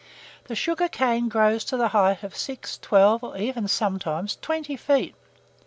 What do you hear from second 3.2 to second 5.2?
or even sometimes twenty feet.